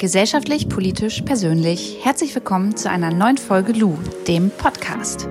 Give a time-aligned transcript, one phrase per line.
[0.00, 1.98] Gesellschaftlich, politisch, persönlich.
[2.02, 5.28] Herzlich willkommen zu einer neuen Folge Lu, dem Podcast.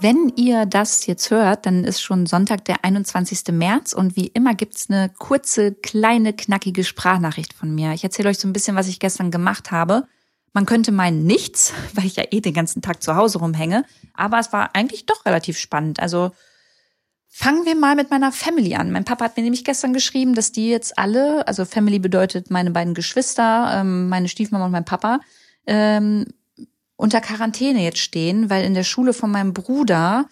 [0.00, 3.52] Wenn ihr das jetzt hört, dann ist schon Sonntag, der 21.
[3.52, 7.92] März und wie immer gibt's eine kurze, kleine, knackige Sprachnachricht von mir.
[7.92, 10.04] Ich erzähle euch so ein bisschen, was ich gestern gemacht habe
[10.52, 13.84] man könnte meinen nichts, weil ich ja eh den ganzen Tag zu Hause rumhänge.
[14.14, 16.00] Aber es war eigentlich doch relativ spannend.
[16.00, 16.32] Also
[17.28, 18.90] fangen wir mal mit meiner Family an.
[18.90, 22.70] Mein Papa hat mir nämlich gestern geschrieben, dass die jetzt alle, also Family bedeutet meine
[22.70, 25.20] beiden Geschwister, ähm, meine Stiefmama und mein Papa,
[25.66, 26.26] ähm,
[26.96, 30.26] unter Quarantäne jetzt stehen, weil in der Schule von meinem Bruder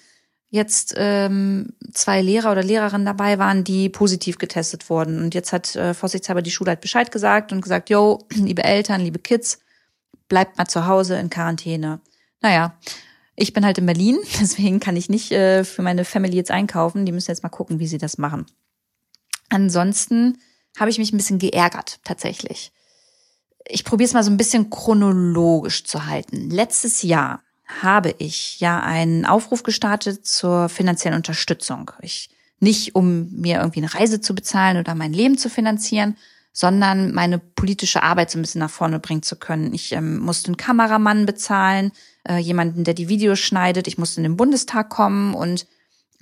[0.49, 5.23] jetzt ähm, zwei Lehrer oder Lehrerinnen dabei waren, die positiv getestet wurden.
[5.23, 9.01] Und jetzt hat äh, vorsichtshalber die Schule halt Bescheid gesagt und gesagt, yo, liebe Eltern,
[9.01, 9.61] liebe Kids,
[10.29, 12.01] bleibt mal zu Hause in Quarantäne.
[12.41, 12.77] Naja,
[13.37, 17.07] ich bin halt in Berlin, deswegen kann ich nicht äh, für meine Family jetzt einkaufen.
[17.07, 18.47] Die müssen jetzt mal gucken, wie sie das machen.
[19.49, 20.39] Ansonsten
[20.79, 22.73] habe ich mich ein bisschen geärgert, tatsächlich.
[23.69, 26.51] Ich probiere es mal so ein bisschen chronologisch zu halten.
[26.51, 31.91] Letztes Jahr habe ich ja einen Aufruf gestartet zur finanziellen Unterstützung.
[32.01, 32.31] Ich
[32.61, 36.17] nicht, um mir irgendwie eine Reise zu bezahlen oder mein Leben zu finanzieren,
[36.57, 39.75] sondern meine politische Arbeit so ein bisschen nach vorne bringen zu können.
[39.75, 41.93] Ich ähm, musste einen Kameramann bezahlen,
[42.27, 43.87] äh, jemanden, der die Videos schneidet.
[43.87, 45.67] Ich musste in den Bundestag kommen und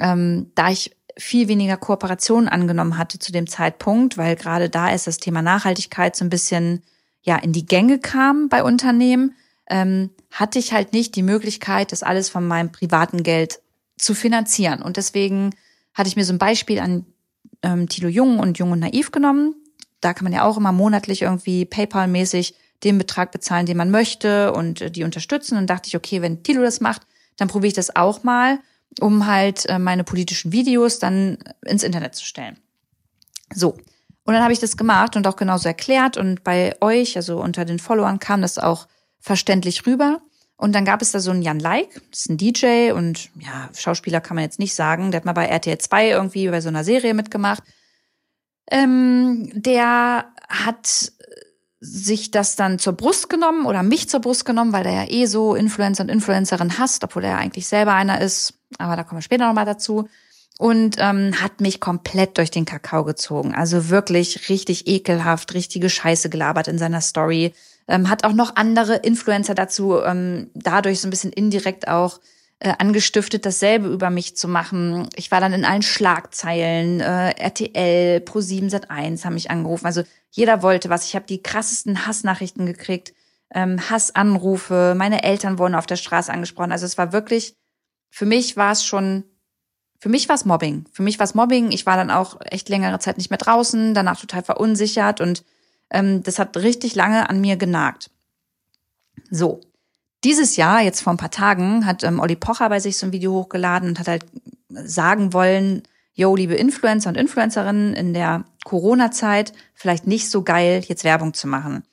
[0.00, 5.06] ähm, da ich viel weniger Kooperationen angenommen hatte zu dem Zeitpunkt, weil gerade da ist
[5.06, 6.82] das Thema Nachhaltigkeit so ein bisschen
[7.22, 9.36] ja in die Gänge kam bei Unternehmen,
[9.70, 13.60] ähm, hatte ich halt nicht die Möglichkeit, das alles von meinem privaten Geld
[13.96, 14.82] zu finanzieren.
[14.82, 15.54] Und deswegen
[15.94, 17.06] hatte ich mir so ein Beispiel an
[17.62, 19.54] ähm, Tilo Jung und Jung und Naiv genommen
[20.04, 24.52] da kann man ja auch immer monatlich irgendwie PayPal-mäßig den Betrag bezahlen, den man möchte
[24.52, 25.56] und äh, die unterstützen.
[25.56, 27.02] Und dachte ich, okay, wenn Tilo das macht,
[27.36, 28.58] dann probiere ich das auch mal,
[29.00, 32.58] um halt äh, meine politischen Videos dann ins Internet zu stellen.
[33.52, 33.76] So.
[34.26, 36.16] Und dann habe ich das gemacht und auch genauso erklärt.
[36.16, 38.86] Und bei euch, also unter den Followern, kam das auch
[39.20, 40.20] verständlich rüber.
[40.56, 43.68] Und dann gab es da so einen Jan Like, das ist ein DJ und ja,
[43.74, 45.10] Schauspieler kann man jetzt nicht sagen.
[45.10, 47.62] Der hat mal bei RTL 2 irgendwie bei so einer Serie mitgemacht.
[48.70, 51.12] Ähm, der hat
[51.80, 55.26] sich das dann zur Brust genommen oder mich zur Brust genommen, weil der ja eh
[55.26, 58.54] so Influencer und Influencerin hasst, obwohl er ja eigentlich selber einer ist.
[58.78, 60.08] Aber da kommen wir später nochmal dazu.
[60.56, 63.54] Und ähm, hat mich komplett durch den Kakao gezogen.
[63.54, 67.52] Also wirklich richtig ekelhaft, richtige Scheiße gelabert in seiner Story.
[67.88, 72.20] Ähm, hat auch noch andere Influencer dazu ähm, dadurch so ein bisschen indirekt auch
[72.64, 75.10] äh, angestiftet, dasselbe über mich zu machen.
[75.16, 79.84] Ich war dann in allen Schlagzeilen, äh, RTL, Pro7 Sat1 haben mich angerufen.
[79.84, 81.04] Also jeder wollte was.
[81.04, 83.12] Ich habe die krassesten Hassnachrichten gekriegt,
[83.54, 84.94] ähm, Hassanrufe.
[84.96, 86.72] Meine Eltern wurden auf der Straße angesprochen.
[86.72, 87.54] Also es war wirklich,
[88.08, 89.24] für mich war es schon,
[89.98, 90.86] für mich war es Mobbing.
[90.90, 91.70] Für mich war es Mobbing.
[91.70, 95.44] Ich war dann auch echt längere Zeit nicht mehr draußen, danach total verunsichert und
[95.90, 98.10] ähm, das hat richtig lange an mir genagt.
[99.30, 99.60] So,
[100.24, 103.12] dieses Jahr, jetzt vor ein paar Tagen, hat ähm, Olli Pocher bei sich so ein
[103.12, 104.24] Video hochgeladen und hat halt
[104.68, 105.82] sagen wollen,
[106.14, 111.46] yo, liebe Influencer und Influencerinnen, in der Corona-Zeit vielleicht nicht so geil, jetzt Werbung zu
[111.46, 111.84] machen.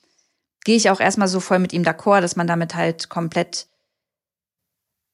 [0.64, 3.66] Gehe ich auch erstmal so voll mit ihm d'accord, dass man damit halt komplett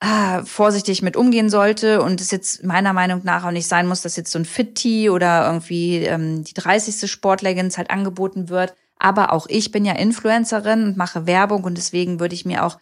[0.01, 4.03] ah, vorsichtig mit umgehen sollte und es jetzt meiner Meinung nach auch nicht sein muss,
[4.03, 7.11] dass jetzt so ein Fit-Tee oder irgendwie ähm, die 30.
[7.11, 8.75] Sportleggings halt angeboten wird.
[8.99, 12.79] Aber auch ich bin ja Influencerin und mache Werbung und deswegen würde ich mir auch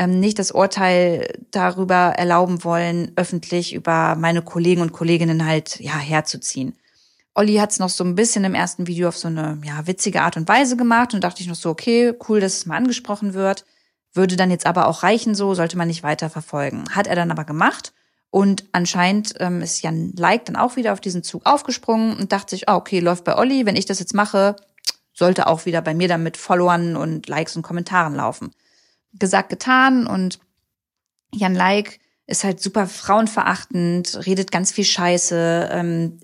[0.00, 5.98] ähm, nicht das Urteil darüber erlauben wollen, öffentlich über meine Kollegen und Kolleginnen halt ja
[5.98, 6.74] herzuziehen.
[7.34, 10.22] Olli hat es noch so ein bisschen im ersten Video auf so eine ja, witzige
[10.22, 13.34] Art und Weise gemacht und dachte ich noch so, okay, cool, dass es mal angesprochen
[13.34, 13.66] wird.
[14.14, 16.84] Würde dann jetzt aber auch reichen, so sollte man nicht weiter verfolgen.
[16.92, 17.92] Hat er dann aber gemacht
[18.30, 22.56] und anscheinend ähm, ist Jan Like dann auch wieder auf diesen Zug aufgesprungen und dachte
[22.56, 24.56] sich, ah, okay, läuft bei Olli, wenn ich das jetzt mache,
[25.12, 28.52] sollte auch wieder bei mir dann mit Followern und Likes und Kommentaren laufen
[29.12, 30.38] gesagt, getan und
[31.32, 35.68] Jan Like ist halt super frauenverachtend, redet ganz viel Scheiße.
[35.72, 36.20] Ähm,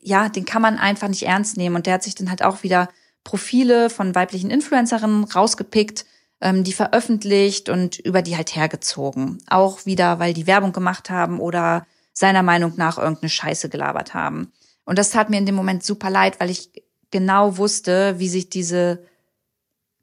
[0.00, 1.76] ja, den kann man einfach nicht ernst nehmen.
[1.76, 2.88] Und der hat sich dann halt auch wieder
[3.22, 6.06] Profile von weiblichen Influencerinnen rausgepickt,
[6.40, 9.42] ähm, die veröffentlicht und über die halt hergezogen.
[9.48, 14.52] Auch wieder, weil die Werbung gemacht haben oder seiner Meinung nach irgendeine Scheiße gelabert haben.
[14.84, 16.70] Und das tat mir in dem Moment super leid, weil ich
[17.10, 19.04] genau wusste, wie sich diese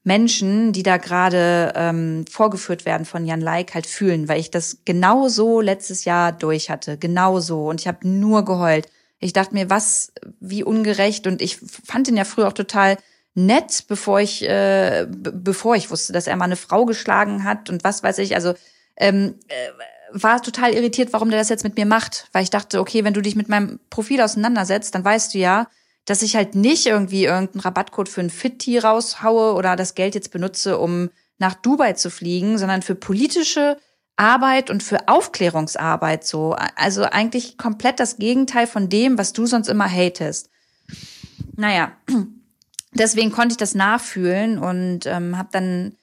[0.07, 4.77] Menschen, die da gerade ähm, vorgeführt werden von Jan Like, halt fühlen, weil ich das
[4.85, 7.67] genau so letztes Jahr durch hatte, genau so.
[7.67, 8.87] Und ich habe nur geheult.
[9.19, 11.27] Ich dachte mir, was, wie ungerecht.
[11.27, 12.95] Und ich fand ihn ja früher auch total
[13.35, 17.83] nett, bevor ich, äh, bevor ich wusste, dass er mal eine Frau geschlagen hat und
[17.83, 18.33] was weiß ich.
[18.33, 18.53] Also
[18.95, 19.71] ähm, äh,
[20.13, 23.13] war total irritiert, warum der das jetzt mit mir macht, weil ich dachte, okay, wenn
[23.13, 25.67] du dich mit meinem Profil auseinandersetzt, dann weißt du ja,
[26.07, 30.31] dass ich halt nicht irgendwie irgendeinen Rabattcode für ein Fit-Tee raushaue oder das Geld jetzt
[30.31, 33.77] benutze, um nach Dubai zu fliegen, sondern für politische
[34.15, 36.55] Arbeit und für Aufklärungsarbeit so.
[36.75, 40.49] Also eigentlich komplett das Gegenteil von dem, was du sonst immer hatest.
[41.57, 41.91] Naja,
[42.93, 45.97] deswegen konnte ich das nachfühlen und ähm, habe dann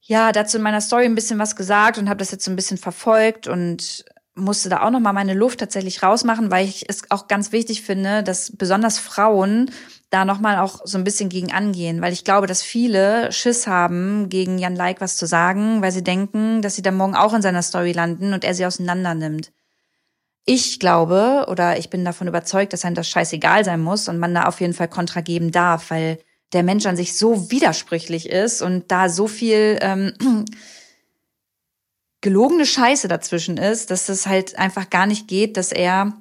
[0.00, 2.56] ja dazu in meiner Story ein bisschen was gesagt und habe das jetzt so ein
[2.56, 7.10] bisschen verfolgt und musste da auch noch mal meine Luft tatsächlich rausmachen, weil ich es
[7.10, 9.70] auch ganz wichtig finde, dass besonders Frauen
[10.10, 13.66] da noch mal auch so ein bisschen gegen angehen, weil ich glaube, dass viele Schiss
[13.66, 17.34] haben, gegen Jan Like was zu sagen, weil sie denken, dass sie dann morgen auch
[17.34, 19.52] in seiner Story landen und er sie auseinander nimmt.
[20.44, 24.34] Ich glaube oder ich bin davon überzeugt, dass einem das scheißegal sein muss und man
[24.34, 26.18] da auf jeden Fall Kontra geben darf, weil
[26.52, 30.12] der Mensch an sich so widersprüchlich ist und da so viel ähm,
[32.24, 36.14] gelogene Scheiße dazwischen ist, dass es halt einfach gar nicht geht, dass er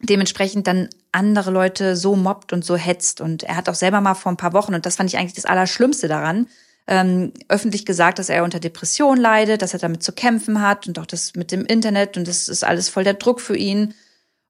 [0.00, 3.20] dementsprechend dann andere Leute so mobbt und so hetzt.
[3.20, 5.34] Und er hat auch selber mal vor ein paar Wochen, und das fand ich eigentlich
[5.34, 6.48] das Allerschlimmste daran,
[6.88, 10.98] ähm, öffentlich gesagt, dass er unter Depression leidet, dass er damit zu kämpfen hat und
[10.98, 13.94] auch das mit dem Internet und das ist alles voll der Druck für ihn.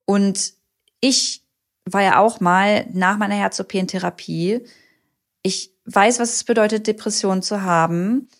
[0.06, 0.54] Und
[1.00, 1.42] ich
[1.84, 4.62] war ja auch mal nach meiner Herz-OP-Therapie.
[5.42, 8.30] Ich weiß, was es bedeutet, Depression zu haben.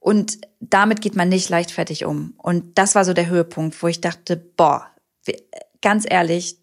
[0.00, 2.34] Und damit geht man nicht leichtfertig um.
[2.38, 4.90] Und das war so der Höhepunkt, wo ich dachte, boah,
[5.82, 6.58] ganz ehrlich,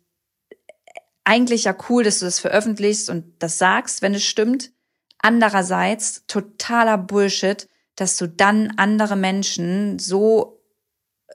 [1.23, 4.71] eigentlich ja cool, dass du das veröffentlichst und das sagst, wenn es stimmt.
[5.19, 10.63] Andererseits totaler Bullshit, dass du dann andere Menschen so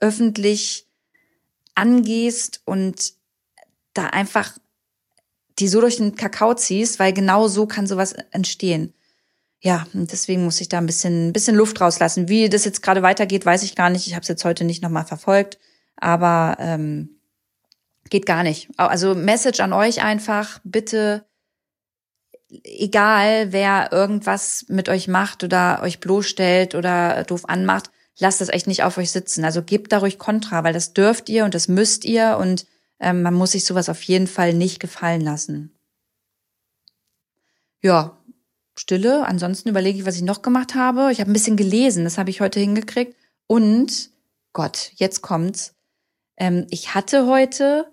[0.01, 0.89] öffentlich
[1.75, 3.13] angehst und
[3.95, 4.59] da einfach
[5.59, 8.95] die so durch den Kakao ziehst, weil genau so kann sowas entstehen
[9.65, 12.29] ja, deswegen muss ich da ein bisschen, bisschen Luft rauslassen.
[12.29, 14.09] Wie das jetzt gerade weitergeht, weiß ich gar nicht.
[14.09, 15.61] Ich habe es jetzt heute nicht nochmal verfolgt,
[15.97, 17.21] aber ähm,
[18.11, 18.69] geht gar nicht.
[18.77, 21.25] Also Message an euch einfach, bitte,
[22.65, 28.67] egal wer irgendwas mit euch macht oder euch bloßstellt oder doof anmacht, lasst das echt
[28.67, 29.45] nicht auf euch sitzen.
[29.45, 32.67] Also gebt da ruhig Kontra, weil das dürft ihr und das müsst ihr und
[32.99, 35.73] ähm, man muss sich sowas auf jeden Fall nicht gefallen lassen.
[37.81, 38.22] Ja,
[38.79, 39.27] Stille.
[39.27, 41.11] Ansonsten überlege ich, was ich noch gemacht habe.
[41.13, 43.17] Ich habe ein bisschen gelesen, das habe ich heute hingekriegt.
[43.47, 44.11] Und
[44.53, 45.75] Gott, jetzt kommt's.
[46.37, 47.91] Ähm, ich hatte heute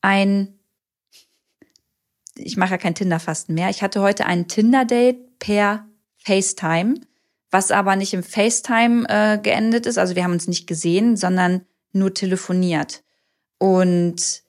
[0.00, 0.58] ein,
[2.36, 3.70] ich mache ja kein Tinder-Fasten mehr.
[3.70, 5.86] Ich hatte heute ein Tinder-Date per
[6.18, 6.94] FaceTime,
[7.50, 9.98] was aber nicht im FaceTime äh, geendet ist.
[9.98, 13.02] Also wir haben uns nicht gesehen, sondern nur telefoniert.
[13.58, 14.42] Und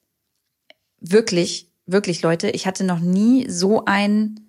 [1.00, 4.40] wirklich, wirklich, Leute, ich hatte noch nie so ein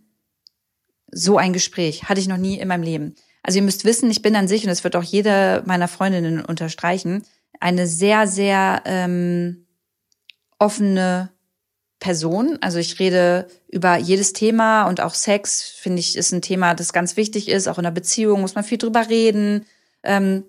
[1.14, 3.14] so ein Gespräch hatte ich noch nie in meinem Leben.
[3.42, 6.44] Also ihr müsst wissen, ich bin an sich, und das wird auch jede meiner Freundinnen
[6.44, 7.24] unterstreichen,
[7.60, 9.66] eine sehr, sehr ähm,
[10.58, 11.30] offene
[12.00, 12.58] Person.
[12.60, 16.92] Also ich rede über jedes Thema und auch Sex, finde ich, ist ein Thema, das
[16.92, 17.68] ganz wichtig ist.
[17.68, 19.66] Auch in einer Beziehung muss man viel drüber reden
[20.02, 20.44] ähm,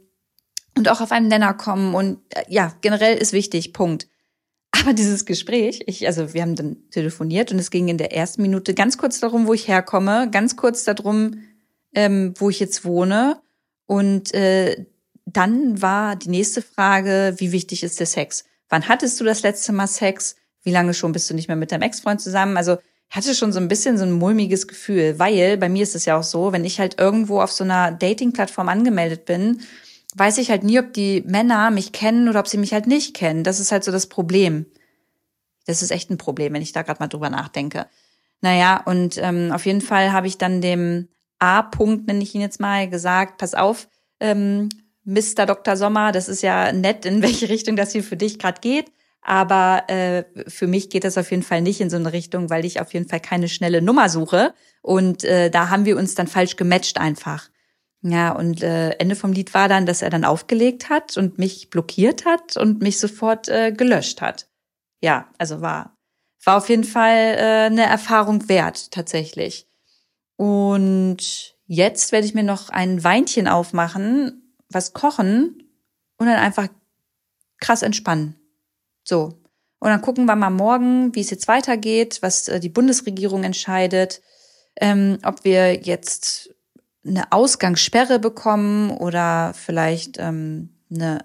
[0.77, 1.95] und auch auf einen Nenner kommen.
[1.95, 4.07] Und äh, ja, generell ist wichtig, Punkt.
[4.81, 8.42] Aber dieses Gespräch, ich, also wir haben dann telefoniert und es ging in der ersten
[8.42, 11.44] Minute ganz kurz darum, wo ich herkomme, ganz kurz darum,
[11.94, 13.42] ähm, wo ich jetzt wohne.
[13.86, 14.86] Und äh,
[15.25, 18.46] dann war die nächste Frage, wie wichtig ist der Sex?
[18.70, 20.36] Wann hattest du das letzte Mal Sex?
[20.63, 22.58] Wie lange schon bist du nicht mehr mit deinem Ex-Freund zusammen?
[22.58, 22.77] Also
[23.10, 26.05] ich hatte schon so ein bisschen so ein mulmiges Gefühl, weil bei mir ist es
[26.05, 29.62] ja auch so, wenn ich halt irgendwo auf so einer Dating-Plattform angemeldet bin
[30.15, 33.13] weiß ich halt nie, ob die Männer mich kennen oder ob sie mich halt nicht
[33.13, 33.43] kennen.
[33.43, 34.65] Das ist halt so das Problem.
[35.65, 37.88] Das ist echt ein Problem, wenn ich da gerade mal drüber nachdenke.
[38.41, 42.60] Naja, und ähm, auf jeden Fall habe ich dann dem A-Punkt, nenne ich ihn jetzt
[42.60, 44.69] mal, gesagt, pass auf, ähm,
[45.03, 45.45] Mr.
[45.45, 45.75] Dr.
[45.77, 48.91] Sommer, das ist ja nett, in welche Richtung das hier für dich gerade geht.
[49.22, 52.63] Aber äh, für mich geht das auf jeden Fall nicht in so eine Richtung, weil
[52.63, 54.53] ich auf jeden Fall keine schnelle Nummer suche.
[54.84, 57.50] Und äh, da haben wir uns dann falsch gematcht einfach.
[58.07, 61.71] Ja, und äh, Ende vom Lied war dann, dass er dann aufgelegt hat und mich
[61.71, 64.47] blockiert hat und mich sofort äh, gelöscht hat.
[65.01, 65.95] Ja, also war
[66.45, 69.67] war auf jeden Fall äh, eine Erfahrung wert tatsächlich.
[70.38, 75.63] Und jetzt werde ich mir noch ein Weinchen aufmachen, was kochen
[76.17, 76.67] und dann einfach
[77.59, 78.35] krass entspannen.
[79.03, 79.39] So.
[79.79, 84.21] Und dann gucken wir mal morgen, wie es jetzt weitergeht, was äh, die Bundesregierung entscheidet,
[84.79, 86.54] ähm, ob wir jetzt
[87.07, 91.19] eine Ausgangssperre bekommen oder vielleicht ähm, eine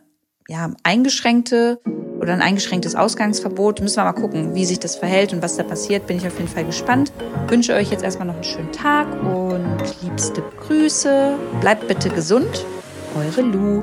[0.49, 1.81] ja, eingeschränkte
[2.21, 3.81] oder ein eingeschränktes Ausgangsverbot.
[3.81, 6.07] Müssen wir mal gucken, wie sich das verhält und was da passiert.
[6.07, 7.13] Bin ich auf jeden Fall gespannt.
[7.49, 11.39] Wünsche euch jetzt erstmal noch einen schönen Tag und liebste Grüße.
[11.61, 12.67] Bleibt bitte gesund.
[13.17, 13.83] Eure Lu.